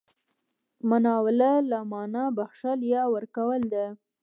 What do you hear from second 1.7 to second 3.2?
مانا بخښل، يا